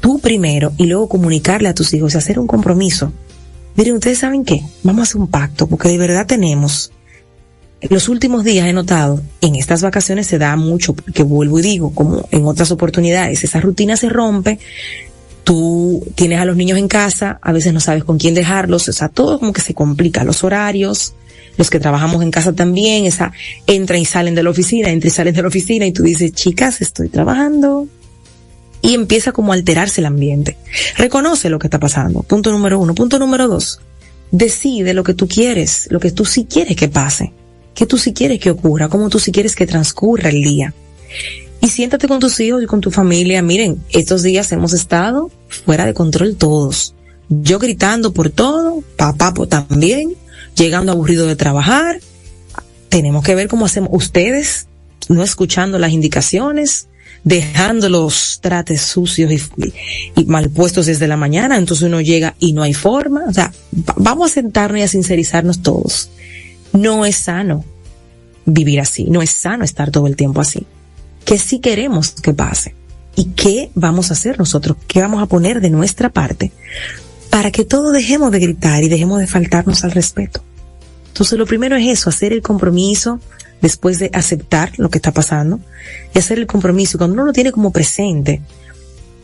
Tú 0.00 0.18
primero 0.18 0.72
y 0.78 0.86
luego 0.86 1.08
comunicarle 1.08 1.68
a 1.68 1.74
tus 1.74 1.92
hijos 1.92 2.14
y 2.14 2.18
hacer 2.18 2.38
un 2.38 2.46
compromiso. 2.46 3.12
Miren, 3.76 3.94
ustedes 3.94 4.18
saben 4.18 4.44
qué, 4.44 4.62
vamos 4.82 5.00
a 5.00 5.02
hacer 5.02 5.20
un 5.20 5.28
pacto 5.28 5.66
porque 5.66 5.88
de 5.88 5.98
verdad 5.98 6.26
tenemos 6.26 6.92
los 7.88 8.08
últimos 8.08 8.44
días 8.44 8.66
he 8.66 8.72
notado, 8.72 9.22
en 9.40 9.54
estas 9.54 9.82
vacaciones 9.82 10.26
se 10.26 10.38
da 10.38 10.54
mucho, 10.56 10.94
que 10.94 11.22
vuelvo 11.22 11.58
y 11.58 11.62
digo, 11.62 11.94
como 11.94 12.28
en 12.30 12.44
otras 12.44 12.70
oportunidades, 12.70 13.42
esa 13.42 13.60
rutina 13.60 13.96
se 13.96 14.10
rompe, 14.10 14.58
tú 15.44 16.06
tienes 16.14 16.40
a 16.40 16.44
los 16.44 16.56
niños 16.56 16.78
en 16.78 16.88
casa, 16.88 17.38
a 17.40 17.52
veces 17.52 17.72
no 17.72 17.80
sabes 17.80 18.04
con 18.04 18.18
quién 18.18 18.34
dejarlos, 18.34 18.88
o 18.88 18.92
sea, 18.92 19.08
todo 19.08 19.38
como 19.38 19.52
que 19.52 19.62
se 19.62 19.72
complica, 19.72 20.24
los 20.24 20.44
horarios, 20.44 21.14
los 21.56 21.70
que 21.70 21.80
trabajamos 21.80 22.22
en 22.22 22.30
casa 22.30 22.52
también, 22.52 23.06
esa, 23.06 23.32
entran 23.66 24.00
y 24.00 24.04
salen 24.04 24.34
de 24.34 24.42
la 24.42 24.50
oficina, 24.50 24.90
entran 24.90 25.08
y 25.08 25.14
salen 25.14 25.34
de 25.34 25.42
la 25.42 25.48
oficina 25.48 25.86
y 25.86 25.92
tú 25.92 26.02
dices, 26.02 26.32
chicas, 26.32 26.80
estoy 26.80 27.08
trabajando. 27.08 27.88
Y 28.82 28.94
empieza 28.94 29.32
como 29.32 29.52
a 29.52 29.56
alterarse 29.56 30.00
el 30.00 30.06
ambiente. 30.06 30.56
Reconoce 30.96 31.50
lo 31.50 31.58
que 31.58 31.66
está 31.66 31.78
pasando. 31.78 32.22
Punto 32.22 32.50
número 32.50 32.78
uno. 32.78 32.94
Punto 32.94 33.18
número 33.18 33.46
dos. 33.46 33.78
Decide 34.30 34.94
lo 34.94 35.04
que 35.04 35.12
tú 35.12 35.28
quieres, 35.28 35.86
lo 35.90 36.00
que 36.00 36.12
tú 36.12 36.24
sí 36.24 36.46
quieres 36.48 36.76
que 36.76 36.88
pase 36.88 37.34
qué 37.74 37.86
tú 37.86 37.98
sí 37.98 38.12
quieres 38.12 38.40
que 38.40 38.50
ocurra, 38.50 38.88
cómo 38.88 39.08
tú 39.08 39.18
sí 39.18 39.32
quieres 39.32 39.54
que 39.54 39.66
transcurra 39.66 40.28
el 40.28 40.42
día. 40.42 40.74
Y 41.60 41.68
siéntate 41.68 42.08
con 42.08 42.20
tus 42.20 42.40
hijos 42.40 42.62
y 42.62 42.66
con 42.66 42.80
tu 42.80 42.90
familia. 42.90 43.42
Miren, 43.42 43.82
estos 43.90 44.22
días 44.22 44.50
hemos 44.52 44.72
estado 44.72 45.30
fuera 45.48 45.84
de 45.84 45.94
control 45.94 46.36
todos. 46.36 46.94
Yo 47.28 47.58
gritando 47.58 48.12
por 48.12 48.30
todo, 48.30 48.82
papá 48.96 49.32
también, 49.48 50.14
llegando 50.56 50.92
aburrido 50.92 51.26
de 51.26 51.36
trabajar. 51.36 52.00
Tenemos 52.88 53.22
que 53.22 53.34
ver 53.34 53.48
cómo 53.48 53.66
hacemos 53.66 53.90
ustedes, 53.92 54.66
no 55.08 55.22
escuchando 55.22 55.78
las 55.78 55.92
indicaciones, 55.92 56.88
dejando 57.24 57.88
los 57.88 58.40
trates 58.40 58.80
sucios 58.80 59.30
y, 59.30 59.40
y, 60.16 60.24
mal 60.24 60.48
puestos 60.50 60.86
desde 60.86 61.06
la 61.06 61.16
mañana, 61.16 61.58
entonces 61.58 61.86
uno 61.86 62.00
llega 62.00 62.34
y 62.38 62.52
no 62.52 62.62
hay 62.62 62.74
forma. 62.74 63.24
O 63.28 63.32
sea, 63.32 63.52
vamos 63.96 64.30
a 64.30 64.34
sentarnos 64.34 64.80
y 64.80 64.82
a 64.82 64.88
sincerizarnos 64.88 65.62
todos. 65.62 66.10
No 66.72 67.04
es 67.04 67.16
sano 67.16 67.64
vivir 68.46 68.80
así, 68.80 69.04
no 69.04 69.22
es 69.22 69.30
sano 69.30 69.64
estar 69.64 69.90
todo 69.90 70.06
el 70.06 70.16
tiempo 70.16 70.40
así. 70.40 70.66
¿Qué 71.24 71.38
sí 71.38 71.60
queremos 71.60 72.10
que 72.12 72.32
pase? 72.32 72.74
¿Y 73.16 73.26
qué 73.36 73.70
vamos 73.74 74.10
a 74.10 74.14
hacer 74.14 74.38
nosotros? 74.38 74.76
¿Qué 74.86 75.00
vamos 75.00 75.22
a 75.22 75.26
poner 75.26 75.60
de 75.60 75.70
nuestra 75.70 76.08
parte 76.08 76.52
para 77.28 77.50
que 77.50 77.64
todos 77.64 77.92
dejemos 77.92 78.32
de 78.32 78.40
gritar 78.40 78.82
y 78.82 78.88
dejemos 78.88 79.20
de 79.20 79.26
faltarnos 79.26 79.84
al 79.84 79.92
respeto? 79.92 80.42
Entonces 81.08 81.38
lo 81.38 81.46
primero 81.46 81.76
es 81.76 81.86
eso, 81.86 82.08
hacer 82.08 82.32
el 82.32 82.42
compromiso 82.42 83.20
después 83.60 83.98
de 83.98 84.10
aceptar 84.12 84.72
lo 84.78 84.88
que 84.88 84.98
está 84.98 85.12
pasando 85.12 85.60
y 86.14 86.18
hacer 86.18 86.38
el 86.38 86.46
compromiso. 86.46 86.98
Cuando 86.98 87.14
uno 87.14 87.26
lo 87.26 87.32
tiene 87.32 87.52
como 87.52 87.72
presente, 87.72 88.40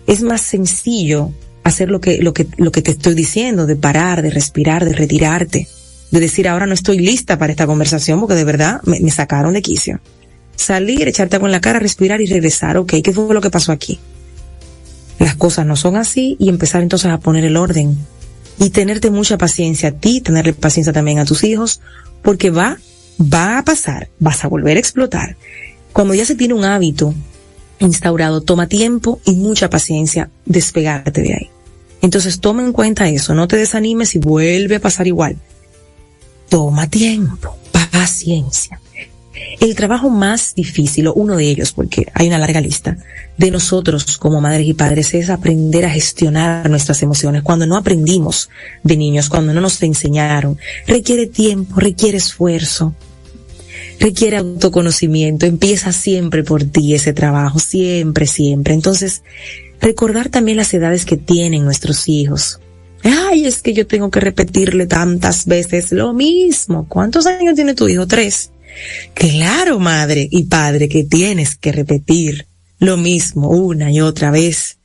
es 0.07 0.23
más 0.23 0.43
sencillo 0.43 1.33
hacer 1.65 1.91
lo 1.91 2.00
que, 2.00 2.19
lo 2.23 2.33
que, 2.33 2.47
lo 2.59 2.71
que 2.71 2.83
te 2.83 2.93
estoy 2.93 3.15
diciendo, 3.15 3.67
de 3.67 3.76
parar, 3.76 4.23
de 4.23 4.31
respirar, 4.31 4.85
de 4.85 4.93
retirarte, 4.93 5.69
de 6.11 6.21
decir 6.21 6.49
ahora 6.49 6.67
no 6.67 6.75
estoy 6.75 6.99
lista 6.99 7.39
para 7.39 7.53
esta 7.53 7.67
conversación 7.67 8.21
porque 8.21 8.35
de 8.35 8.45
verdad 8.45 8.81
me, 8.85 9.11
sacaron 9.11 9.55
de 9.55 9.63
quicio. 9.63 10.01
Salir, 10.55 11.07
echarte 11.09 11.39
con 11.39 11.51
la 11.51 11.61
cara, 11.61 11.79
respirar 11.79 12.21
y 12.21 12.27
regresar. 12.27 12.77
Ok, 12.77 12.95
¿qué 13.03 13.13
fue 13.13 13.33
lo 13.35 13.41
que 13.41 13.51
pasó 13.51 13.73
aquí? 13.73 13.99
Las 15.19 15.35
cosas 15.35 15.67
no 15.67 15.77
son 15.77 15.97
así 15.97 16.37
y 16.39 16.49
empezar 16.49 16.83
entonces 16.83 17.11
a 17.11 17.19
poner 17.19 17.45
el 17.45 17.57
orden 17.57 17.97
y 18.59 18.71
tenerte 18.71 19.11
mucha 19.11 19.37
paciencia 19.37 19.91
a 19.91 19.93
ti, 19.93 20.21
tenerle 20.21 20.53
paciencia 20.53 20.93
también 20.93 21.19
a 21.19 21.25
tus 21.25 21.45
hijos, 21.45 21.81
porque 22.23 22.51
va, 22.51 22.79
va 23.21 23.59
a 23.59 23.65
pasar, 23.65 24.09
vas 24.19 24.45
a 24.45 24.49
volver 24.49 24.77
a 24.77 24.81
explotar. 24.81 25.37
Cuando 25.93 26.15
ya 26.15 26.25
se 26.25 26.35
tiene 26.35 26.55
un 26.55 26.65
hábito 26.65 27.15
instaurado, 27.79 28.41
toma 28.41 28.67
tiempo 28.67 29.21
y 29.25 29.33
mucha 29.33 29.69
paciencia 29.69 30.31
despegarte 30.45 31.23
de 31.23 31.35
ahí. 31.35 31.51
Entonces 32.03 32.41
toma 32.41 32.63
en 32.63 32.73
cuenta 32.73 33.09
eso, 33.09 33.35
no 33.35 33.49
te 33.49 33.57
desanimes 33.57 34.15
y 34.15 34.19
vuelve 34.19 34.77
a 34.77 34.81
pasar 34.81 35.07
igual. 35.07 35.37
Toma 36.49 36.88
tiempo, 36.88 37.57
paciencia. 37.73 38.81
El 39.61 39.75
trabajo 39.75 40.11
más 40.11 40.55
difícil, 40.55 41.09
o 41.09 41.15
uno 41.15 41.37
de 41.37 41.49
ellos, 41.49 41.73
porque 41.73 42.07
hay 42.15 42.29
una 42.29 42.38
larga 42.38 42.61
lista, 42.61 42.97
de 43.37 43.50
nosotros 43.50 44.17
como 44.19 44.41
madres 44.41 44.67
y 44.67 44.75
padres 44.75 45.12
es 45.15 45.29
aprender 45.29 45.85
a 45.85 45.91
gestionar 45.91 46.71
nuestras 46.71 47.03
emociones. 47.03 47.43
Cuando 47.43 47.67
no 47.67 47.76
aprendimos 47.76 48.49
de 48.83 48.97
niños, 48.97 49.29
cuando 49.29 49.53
no 49.53 49.61
nos 49.61 49.83
enseñaron, 49.83 50.59
requiere 50.87 51.26
tiempo, 51.26 51.81
requiere 51.81 52.17
esfuerzo, 52.17 52.95
requiere 54.00 54.38
autoconocimiento. 54.38 55.47
Empieza 55.47 55.93
siempre 55.93 56.45
por 56.45 56.65
ti 56.65 56.95
ese 56.95 57.12
trabajo, 57.12 57.59
siempre, 57.59 58.26
siempre. 58.26 58.75
Entonces, 58.75 59.23
recordar 59.81 60.29
también 60.29 60.57
las 60.57 60.73
edades 60.73 61.05
que 61.05 61.17
tienen 61.17 61.65
nuestros 61.65 62.09
hijos. 62.09 62.61
Ay, 63.03 63.47
es 63.47 63.62
que 63.62 63.73
yo 63.73 63.87
tengo 63.87 64.11
que 64.11 64.21
repetirle 64.21 64.87
tantas 64.87 65.47
veces 65.47 65.93
lo 65.93 66.12
mismo. 66.12 66.87
¿Cuántos 66.88 67.26
años 67.26 67.55
tiene 67.55 67.75
tu 67.75 67.88
hijo? 67.88 68.07
Tres. 68.07 68.50
Claro, 69.15 69.79
madre 69.79 70.29
y 70.31 70.45
padre, 70.45 70.88
que 70.88 71.05
tienes 71.05 71.57
que 71.57 71.73
repetir 71.73 72.47
lo 72.79 72.97
mismo 72.97 73.49
una 73.50 73.91
y 73.91 74.00
otra 74.00 74.31
vez. 74.31 74.79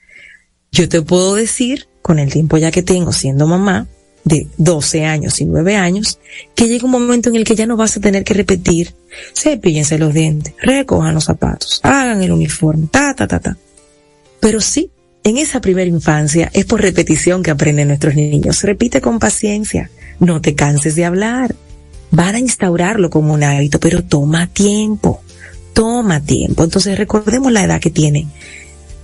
Yo 0.72 0.88
te 0.88 1.01
puedo 1.01 1.36
decir, 1.36 1.88
con 2.01 2.20
el 2.20 2.32
tiempo 2.32 2.58
ya 2.58 2.72
que 2.72 2.84
tengo 2.84 3.12
siendo 3.12 3.48
mamá, 3.48 3.88
de 4.24 4.48
12 4.58 5.06
años 5.06 5.41
y 5.41 5.46
9 5.46 5.75
años, 5.75 6.20
que 6.56 6.68
llega 6.68 6.86
un 6.86 6.91
momento 6.91 7.30
en 7.30 7.36
el 7.36 7.44
que 7.44 7.56
ya 7.56 7.65
no 7.65 7.75
vas 7.75 7.98
a 7.98 8.01
tener 8.01 8.24
que 8.24 8.34
repetir, 8.34 8.94
cepillense 9.36 9.98
los 9.98 10.13
dientes, 10.13 10.53
recojan 10.62 11.15
los 11.15 11.25
zapatos, 11.25 11.80
hagan 11.84 12.22
el 12.22 12.32
uniforme, 12.32 12.88
ta, 12.89 13.15
ta, 13.15 13.27
ta, 13.27 13.39
ta. 13.39 13.58
Pero 14.39 14.62
sí, 14.62 14.89
en 15.24 15.38
esa 15.38 15.62
primera 15.62 15.90
infancia 15.90 16.50
es 16.54 16.66
por 16.66 16.82
repetición 16.82 17.44
que 17.44 17.51
aprenden 17.51 17.90
nuestros 17.90 18.16
niños. 18.16 18.63
Repite 18.63 19.01
con 19.01 19.20
paciencia, 19.20 19.92
no 20.20 20.42
te 20.42 20.56
canses 20.56 20.96
de 20.96 21.06
hablar, 21.06 21.56
van 22.10 22.36
a 22.36 22.40
instaurarlo 22.40 23.10
como 23.10 23.34
un 23.34 23.44
hábito, 23.44 23.80
pero 23.80 24.04
toma 24.04 24.48
tiempo, 24.48 25.22
toma 25.74 26.22
tiempo. 26.22 26.63
Entonces 26.63 26.98
recordemos 26.98 27.51
la 27.51 27.63
edad 27.63 27.80
que 27.80 27.92
tiene 27.92 28.28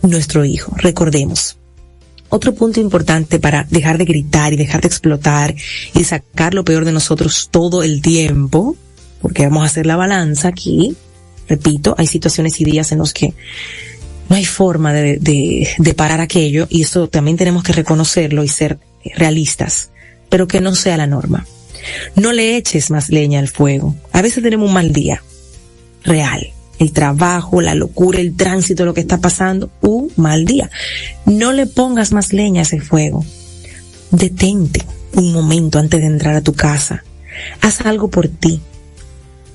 nuestro 0.02 0.44
hijo, 0.44 0.76
recordemos. 0.78 1.58
Otro 2.30 2.54
punto 2.54 2.82
importante 2.82 3.40
para 3.40 3.66
dejar 3.70 3.98
de 3.98 4.06
gritar 4.06 4.52
y 4.52 4.58
dejar 4.58 4.82
de 4.82 4.88
explotar 4.88 5.56
y 5.94 6.04
sacar 6.04 6.54
lo 6.54 6.66
peor 6.66 6.84
de 6.84 6.92
nosotros 6.92 7.48
todo 7.52 7.84
el 7.84 8.02
tiempo, 8.02 8.76
porque 9.22 9.44
vamos 9.44 9.64
a 9.64 9.68
hacer 9.68 9.86
la 9.86 9.96
balanza 9.96 10.50
aquí, 10.50 10.98
repito, 11.48 11.96
hay 11.98 12.08
situaciones 12.08 12.60
y 12.60 12.66
días 12.66 12.92
en 12.92 12.98
los 12.98 13.14
que 13.14 13.34
no 14.30 14.36
hay 14.36 14.46
forma 14.46 14.94
de, 14.94 15.18
de, 15.18 15.70
de 15.78 15.94
parar 15.94 16.22
aquello 16.22 16.68
y 16.70 16.84
eso 16.84 17.08
también 17.08 17.38
tenemos 17.38 17.64
que 17.64 17.74
reconocerlo 17.74 18.44
y 18.44 18.48
ser 18.48 18.80
realistas, 19.16 19.92
pero 20.30 20.48
que 20.48 20.62
no 20.62 20.76
sea 20.76 20.98
la 20.98 21.08
norma. 21.08 21.46
No 22.16 22.34
le 22.34 22.58
eches 22.58 22.92
más 22.92 23.10
leña 23.10 23.40
al 23.40 23.48
fuego. 23.48 23.96
A 24.12 24.22
veces 24.22 24.44
tenemos 24.44 24.68
un 24.68 24.74
mal 24.74 24.92
día. 24.92 25.24
Real. 26.04 26.52
El 26.80 26.92
trabajo, 26.92 27.62
la 27.62 27.74
locura, 27.74 28.20
el 28.20 28.36
tránsito, 28.36 28.86
lo 28.86 28.94
que 28.94 29.02
está 29.02 29.20
pasando, 29.20 29.72
un 29.82 30.12
mal 30.16 30.46
día. 30.46 30.70
No 31.26 31.52
le 31.52 31.66
pongas 31.66 32.12
más 32.12 32.34
leña 32.34 32.62
a 32.62 32.64
ese 32.64 32.82
fuego. 32.82 33.26
Detente 34.12 34.86
un 35.14 35.34
momento 35.34 35.80
antes 35.80 36.00
de 36.00 36.08
entrar 36.08 36.36
a 36.36 36.42
tu 36.42 36.54
casa. 36.54 37.04
Haz 37.62 37.82
algo 37.82 38.10
por 38.10 38.28
ti. 38.28 38.62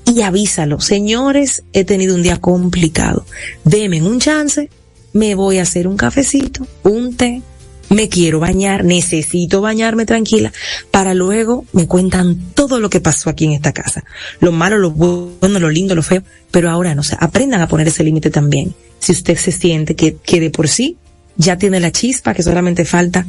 Y 0.05 0.21
avísalo. 0.21 0.79
Señores, 0.79 1.63
he 1.73 1.85
tenido 1.85 2.15
un 2.15 2.23
día 2.23 2.37
complicado. 2.37 3.25
Deme 3.63 4.01
un 4.01 4.19
chance. 4.19 4.69
Me 5.13 5.35
voy 5.35 5.59
a 5.59 5.61
hacer 5.61 5.87
un 5.87 5.95
cafecito, 5.95 6.67
un 6.83 7.15
té, 7.15 7.43
me 7.89 8.09
quiero 8.09 8.39
bañar, 8.39 8.83
necesito 8.83 9.61
bañarme 9.61 10.05
tranquila, 10.05 10.51
para 10.91 11.13
luego 11.13 11.65
me 11.71 11.87
cuentan 11.87 12.35
todo 12.55 12.79
lo 12.79 12.89
que 12.89 12.99
pasó 12.99 13.29
aquí 13.29 13.45
en 13.45 13.51
esta 13.51 13.71
casa. 13.71 14.03
Lo 14.39 14.51
malo, 14.51 14.77
lo 14.77 14.91
bueno, 14.91 15.59
lo 15.59 15.69
lindo, 15.69 15.95
lo 15.95 16.03
feo, 16.03 16.23
pero 16.51 16.69
ahora 16.69 16.95
no, 16.95 17.03
sé, 17.03 17.15
aprendan 17.19 17.61
a 17.61 17.67
poner 17.67 17.87
ese 17.87 18.03
límite 18.03 18.29
también. 18.29 18.73
Si 18.99 19.11
usted 19.11 19.37
se 19.37 19.51
siente 19.51 19.95
que, 19.95 20.15
que 20.15 20.39
de 20.39 20.49
por 20.49 20.67
sí 20.67 20.97
ya 21.37 21.57
tiene 21.57 21.79
la 21.79 21.91
chispa, 21.91 22.33
que 22.33 22.43
solamente 22.43 22.85
falta 22.85 23.25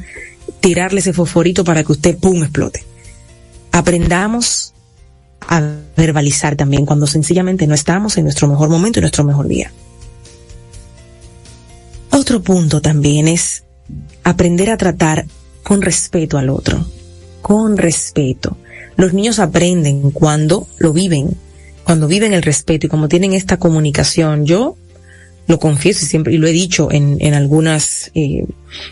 tirarle 0.61 1.01
ese 1.01 1.13
fosforito 1.13 1.65
para 1.65 1.85
que 1.85 1.93
usted, 1.93 2.19
pum, 2.19 2.43
explote. 2.43 2.85
Aprendamos 3.73 4.74
a 5.49 5.63
verbalizar 5.97 6.57
también 6.57 6.87
cuando 6.87 7.07
sencillamente 7.07 7.67
no 7.67 7.75
estamos 7.75 8.17
en 8.17 8.25
nuestro 8.25 8.49
mejor 8.49 8.69
momento 8.69 8.99
y 8.99 9.03
nuestro 9.03 9.25
mejor 9.25 9.49
día. 9.49 9.73
Otro 12.11 12.43
punto 12.43 12.81
también 12.81 13.29
es 13.29 13.65
aprender 14.23 14.71
a 14.71 14.77
tratar 14.77 15.27
con 15.63 15.83
respeto 15.83 16.39
al 16.39 16.51
otro, 16.51 16.87
con 17.43 17.77
respeto. 17.77 18.57
Los 18.97 19.13
niños 19.13 19.39
aprenden 19.39 20.11
cuando 20.11 20.69
lo 20.79 20.93
viven, 20.93 21.37
cuando 21.83 22.07
viven 22.07 22.33
el 22.33 22.43
respeto 22.43 22.87
y 22.87 22.89
como 22.89 23.09
tienen 23.09 23.33
esta 23.33 23.57
comunicación. 23.57 24.47
Yo 24.47 24.77
lo 25.47 25.59
confieso 25.59 26.05
y 26.05 26.09
siempre, 26.09 26.33
y 26.35 26.39
lo 26.39 26.47
he 26.47 26.53
dicho 26.53 26.91
en, 26.91 27.17
en 27.21 27.35
algunas 27.35 28.11
eh, 28.15 28.47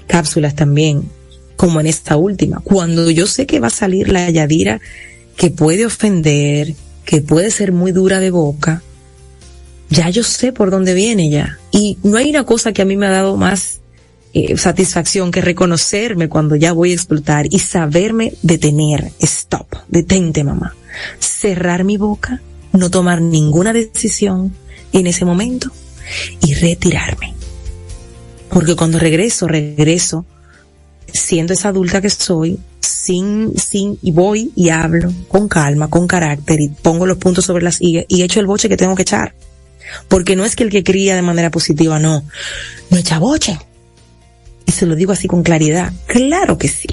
cápsulas 0.06 0.54
también, 0.54 1.08
como 1.56 1.80
en 1.80 1.86
esta 1.86 2.16
última, 2.16 2.60
cuando 2.64 3.08
yo 3.10 3.28
sé 3.28 3.46
que 3.46 3.60
va 3.60 3.68
a 3.68 3.70
salir 3.70 4.08
la 4.08 4.28
Yadira 4.28 4.80
que 5.42 5.50
puede 5.50 5.84
ofender, 5.84 6.76
que 7.04 7.20
puede 7.20 7.50
ser 7.50 7.72
muy 7.72 7.90
dura 7.90 8.20
de 8.20 8.30
boca, 8.30 8.80
ya 9.90 10.08
yo 10.08 10.22
sé 10.22 10.52
por 10.52 10.70
dónde 10.70 10.94
viene 10.94 11.30
ya. 11.30 11.58
Y 11.72 11.98
no 12.04 12.16
hay 12.16 12.30
una 12.30 12.44
cosa 12.44 12.72
que 12.72 12.80
a 12.80 12.84
mí 12.84 12.96
me 12.96 13.08
ha 13.08 13.10
dado 13.10 13.36
más 13.36 13.80
eh, 14.34 14.56
satisfacción 14.56 15.32
que 15.32 15.40
reconocerme 15.40 16.28
cuando 16.28 16.54
ya 16.54 16.72
voy 16.72 16.92
a 16.92 16.94
explotar 16.94 17.46
y 17.50 17.58
saberme 17.58 18.34
detener. 18.42 19.10
Stop, 19.18 19.66
detente 19.88 20.44
mamá. 20.44 20.76
Cerrar 21.18 21.82
mi 21.82 21.96
boca, 21.96 22.40
no 22.72 22.88
tomar 22.88 23.20
ninguna 23.20 23.72
decisión 23.72 24.54
en 24.92 25.08
ese 25.08 25.24
momento 25.24 25.72
y 26.40 26.54
retirarme. 26.54 27.34
Porque 28.48 28.76
cuando 28.76 29.00
regreso, 29.00 29.48
regreso 29.48 30.24
siendo 31.12 31.52
esa 31.52 31.70
adulta 31.70 32.00
que 32.00 32.10
soy, 32.10 32.60
sin, 32.82 33.56
sin, 33.56 33.98
y 34.02 34.10
voy 34.10 34.52
y 34.54 34.68
hablo 34.68 35.10
con 35.28 35.48
calma, 35.48 35.88
con 35.88 36.06
carácter 36.06 36.60
y 36.60 36.68
pongo 36.68 37.06
los 37.06 37.16
puntos 37.16 37.44
sobre 37.44 37.64
las 37.64 37.80
y, 37.80 38.04
y 38.08 38.22
echo 38.22 38.40
el 38.40 38.46
boche 38.46 38.68
que 38.68 38.76
tengo 38.76 38.94
que 38.94 39.02
echar. 39.02 39.34
Porque 40.08 40.36
no 40.36 40.44
es 40.44 40.56
que 40.56 40.64
el 40.64 40.70
que 40.70 40.84
cría 40.84 41.16
de 41.16 41.22
manera 41.22 41.50
positiva, 41.50 41.98
no, 41.98 42.24
no 42.90 42.96
echa 42.96 43.18
boche 43.18 43.58
y 44.66 44.72
se 44.72 44.86
lo 44.86 44.94
digo 44.94 45.12
así 45.12 45.28
con 45.28 45.42
claridad, 45.42 45.92
claro 46.06 46.58
que 46.58 46.68
sí. 46.68 46.88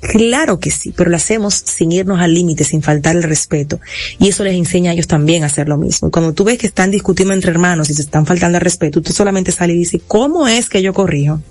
Claro 0.00 0.60
que 0.60 0.70
sí, 0.70 0.94
pero 0.96 1.10
lo 1.10 1.16
hacemos 1.16 1.54
sin 1.54 1.90
irnos 1.90 2.20
al 2.20 2.32
límite, 2.32 2.62
sin 2.62 2.82
faltar 2.82 3.16
el 3.16 3.24
respeto. 3.24 3.80
Y 4.20 4.28
eso 4.28 4.44
les 4.44 4.54
enseña 4.54 4.92
a 4.92 4.94
ellos 4.94 5.08
también 5.08 5.42
a 5.42 5.46
hacer 5.46 5.68
lo 5.68 5.76
mismo. 5.76 6.10
cuando 6.12 6.32
tú 6.32 6.44
ves 6.44 6.56
que 6.56 6.68
están 6.68 6.92
discutiendo 6.92 7.34
entre 7.34 7.50
hermanos 7.50 7.90
y 7.90 7.94
se 7.94 8.02
están 8.02 8.24
faltando 8.24 8.58
el 8.58 8.62
respeto, 8.62 9.02
tú 9.02 9.12
solamente 9.12 9.50
sales 9.50 9.74
y 9.74 9.80
dices, 9.80 10.00
¿cómo 10.06 10.46
es 10.46 10.68
que 10.68 10.82
yo 10.82 10.94
corrijo? 10.94 11.42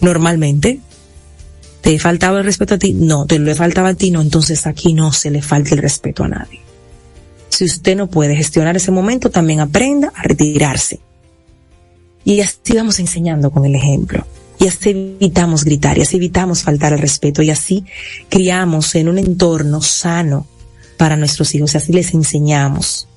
Normalmente, 0.00 0.80
¿te 1.88 1.94
he 1.94 1.98
faltado 1.98 2.36
el 2.36 2.44
respeto 2.44 2.74
a 2.74 2.78
ti? 2.78 2.92
No, 2.92 3.24
te 3.24 3.38
lo 3.38 3.50
he 3.50 3.54
faltado 3.54 3.86
a 3.86 3.94
ti, 3.94 4.10
no. 4.10 4.20
Entonces 4.20 4.66
aquí 4.66 4.92
no 4.92 5.10
se 5.10 5.30
le 5.30 5.40
falta 5.40 5.74
el 5.74 5.80
respeto 5.80 6.22
a 6.22 6.28
nadie. 6.28 6.60
Si 7.48 7.64
usted 7.64 7.96
no 7.96 8.08
puede 8.08 8.36
gestionar 8.36 8.76
ese 8.76 8.90
momento, 8.90 9.30
también 9.30 9.60
aprenda 9.60 10.12
a 10.14 10.22
retirarse 10.22 11.00
Y 12.26 12.42
así 12.42 12.74
vamos 12.74 12.98
enseñando 12.98 13.50
con 13.50 13.64
el 13.64 13.74
ejemplo. 13.74 14.26
Y 14.60 14.66
así 14.66 14.90
evitamos 14.90 15.64
gritar, 15.64 15.96
y 15.96 16.02
así 16.02 16.18
evitamos 16.18 16.62
faltar 16.62 16.92
al 16.92 16.98
respeto, 16.98 17.40
y 17.40 17.48
así 17.48 17.86
criamos 18.28 18.94
en 18.94 19.08
un 19.08 19.16
entorno 19.16 19.80
sano 19.80 20.46
para 20.98 21.16
nuestros 21.16 21.54
hijos, 21.54 21.72
y 21.72 21.78
así 21.78 21.94
les 21.94 22.12
enseñamos. 22.12 23.08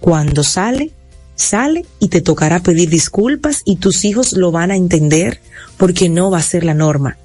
Cuando 0.00 0.42
sale, 0.42 0.90
sale 1.34 1.84
y 1.98 2.08
te 2.08 2.22
tocará 2.22 2.60
pedir 2.60 2.88
disculpas 2.88 3.60
y 3.66 3.76
tus 3.76 4.06
hijos 4.06 4.32
lo 4.32 4.52
van 4.52 4.70
a 4.70 4.76
entender 4.76 5.42
porque 5.76 6.08
no 6.08 6.30
va 6.30 6.38
a 6.38 6.42
ser 6.42 6.64
la 6.64 6.72
norma. 6.72 7.18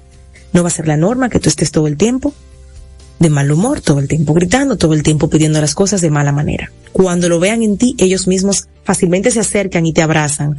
No 0.52 0.62
va 0.62 0.68
a 0.68 0.72
ser 0.72 0.88
la 0.88 0.96
norma 0.96 1.28
que 1.28 1.40
tú 1.40 1.48
estés 1.48 1.70
todo 1.70 1.86
el 1.86 1.96
tiempo 1.96 2.34
de 3.20 3.28
mal 3.28 3.52
humor, 3.52 3.82
todo 3.82 3.98
el 4.00 4.08
tiempo 4.08 4.32
gritando, 4.32 4.76
todo 4.76 4.94
el 4.94 5.02
tiempo 5.02 5.28
pidiendo 5.28 5.60
las 5.60 5.74
cosas 5.74 6.00
de 6.00 6.10
mala 6.10 6.32
manera. 6.32 6.72
Cuando 6.92 7.28
lo 7.28 7.38
vean 7.38 7.62
en 7.62 7.76
ti, 7.76 7.94
ellos 7.98 8.26
mismos 8.26 8.68
fácilmente 8.82 9.30
se 9.30 9.40
acercan 9.40 9.84
y 9.84 9.92
te 9.92 10.02
abrazan. 10.02 10.56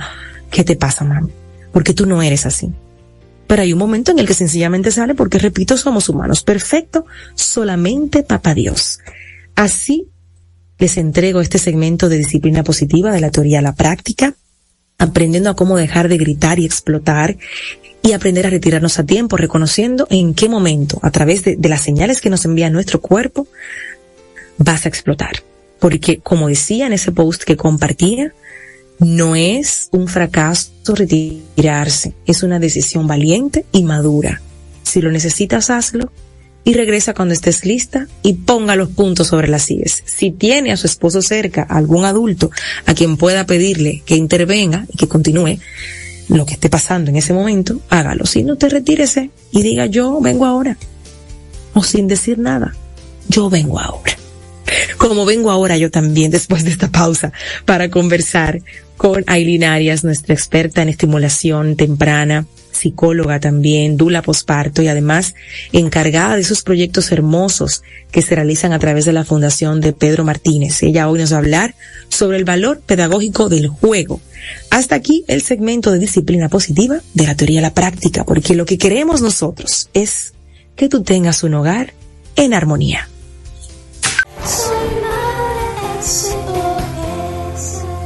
¿Qué 0.52 0.64
te 0.64 0.76
pasa, 0.76 1.04
mami? 1.04 1.32
Porque 1.74 1.94
tú 1.94 2.06
no 2.06 2.22
eres 2.22 2.46
así. 2.46 2.72
Pero 3.48 3.64
hay 3.64 3.74
un 3.74 3.80
momento 3.80 4.12
en 4.12 4.20
el 4.20 4.28
que 4.28 4.36
sencillamente 4.36 4.92
sale 4.92 5.16
porque, 5.16 5.40
repito, 5.40 5.76
somos 5.76 6.08
humanos. 6.08 6.44
Perfecto, 6.44 7.06
solamente 7.34 8.22
papá 8.24 8.54
Dios. 8.54 9.00
Así 9.56 10.08
les 10.78 10.98
entrego 10.98 11.42
este 11.42 11.58
segmento 11.58 12.10
de 12.10 12.18
disciplina 12.18 12.64
positiva 12.64 13.12
de 13.12 13.22
la 13.22 13.32
teoría 13.32 13.60
a 13.60 13.64
la 13.64 13.76
práctica, 13.76 14.36
aprendiendo 15.00 15.50
a 15.50 15.56
cómo 15.56 15.78
dejar 15.78 16.10
de 16.10 16.18
gritar 16.18 16.60
y 16.60 16.66
explotar 16.66 17.38
y 18.04 18.14
aprender 18.14 18.48
a 18.48 18.50
retirarnos 18.50 19.00
a 19.00 19.06
tiempo, 19.06 19.38
reconociendo 19.38 20.08
en 20.10 20.34
qué 20.34 20.50
momento, 20.50 21.00
a 21.02 21.12
través 21.12 21.44
de, 21.44 21.58
las 21.70 21.82
señales 21.82 22.22
que 22.22 22.30
nos 22.30 22.46
envía 22.46 22.70
nuestro 22.70 23.00
cuerpo, 23.00 23.48
vas 24.58 24.86
a 24.86 24.90
explotar. 24.90 25.44
Porque, 25.80 26.20
como 26.20 26.48
decía 26.48 26.88
en 26.88 26.94
ese 26.94 27.12
post 27.12 27.44
que 27.44 27.58
compartía, 27.58 28.34
no 29.00 29.36
es 29.36 29.90
un 29.92 30.08
fracaso 30.08 30.72
retirarse, 30.96 32.14
es 32.26 32.44
una 32.44 32.60
decisión 32.60 33.08
valiente 33.08 33.66
y 33.72 33.84
madura. 33.84 34.42
Si 34.84 35.02
lo 35.02 35.12
necesitas, 35.12 35.70
hazlo 35.70 36.12
y 36.64 36.74
regresa 36.74 37.16
cuando 37.16 37.34
estés 37.34 37.66
lista 37.66 38.08
y 38.22 38.34
ponga 38.34 38.76
los 38.76 38.90
puntos 38.90 39.28
sobre 39.28 39.48
las 39.48 39.70
IES. 39.72 40.04
Si 40.06 40.32
tiene 40.32 40.72
a 40.72 40.78
su 40.78 40.86
esposo 40.86 41.22
cerca, 41.22 41.64
algún 41.64 42.06
adulto 42.06 42.52
a 42.86 42.94
quien 42.94 43.18
pueda 43.18 43.46
pedirle 43.46 44.04
que 44.06 44.16
intervenga 44.16 44.86
y 44.92 44.98
que 44.98 45.08
continúe 45.08 45.58
lo 46.32 46.46
que 46.46 46.54
esté 46.54 46.70
pasando 46.70 47.10
en 47.10 47.18
ese 47.18 47.34
momento, 47.34 47.80
hágalo. 47.90 48.26
Si 48.26 48.44
no 48.44 48.58
te 48.58 48.70
retírese 48.70 49.32
y 49.52 49.64
diga 49.64 49.86
yo 49.86 50.20
vengo 50.22 50.46
ahora. 50.46 50.78
O 51.74 51.84
sin 51.84 52.08
decir 52.08 52.40
nada, 52.40 52.74
yo 53.28 53.50
vengo 53.50 53.80
ahora. 53.80 54.16
Como 54.98 55.26
vengo 55.26 55.52
ahora 55.52 55.78
yo 55.78 55.92
también 55.92 56.32
después 56.32 56.64
de 56.64 56.72
esta 56.72 56.90
pausa 56.90 57.34
para 57.66 57.90
conversar 57.90 58.62
con 58.96 59.24
Aileen 59.28 59.64
Arias, 59.64 60.04
nuestra 60.04 60.34
experta 60.34 60.82
en 60.82 60.90
estimulación 60.90 61.76
temprana, 61.76 62.46
psicóloga 62.72 63.40
también, 63.40 63.98
dula 63.98 64.22
posparto 64.22 64.82
y 64.82 64.88
además 64.88 65.36
encargada 65.72 66.36
de 66.36 66.42
esos 66.42 66.64
proyectos 66.64 67.12
hermosos 67.12 67.84
que 68.12 68.22
se 68.22 68.36
realizan 68.36 68.74
a 68.74 68.80
través 68.80 69.06
de 69.06 69.14
la 69.14 69.26
Fundación 69.26 69.82
de 69.82 69.94
Pedro 69.94 70.24
Martínez. 70.24 70.82
Ella 70.84 71.10
hoy 71.10 71.20
nos 71.20 71.32
va 71.32 71.38
a 71.38 71.40
hablar 71.40 71.76
sobre 72.10 72.38
el 72.38 72.46
valor 72.46 72.82
pedagógico 72.82 73.50
del 73.50 73.68
juego. 73.68 74.22
Hasta 74.70 74.96
aquí 74.96 75.24
el 75.28 75.42
segmento 75.42 75.92
de 75.92 76.00
disciplina 76.00 76.50
positiva 76.50 77.02
de 77.14 77.26
la 77.26 77.36
teoría 77.36 77.60
a 77.60 77.64
la 77.64 77.74
práctica, 77.74 78.24
porque 78.26 78.56
lo 78.56 78.66
que 78.66 78.78
queremos 78.78 79.22
nosotros 79.22 79.90
es 79.94 80.34
que 80.76 80.90
tú 80.90 81.04
tengas 81.04 81.44
un 81.44 81.54
hogar 81.54 81.94
en 82.36 82.54
armonía. 82.54 83.08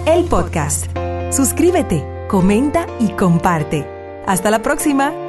El 0.05 0.25
podcast. 0.25 0.85
Suscríbete, 1.31 2.03
comenta 2.29 2.87
y 2.99 3.09
comparte. 3.09 3.94
Hasta 4.25 4.49
la 4.49 4.59
próxima. 4.59 5.24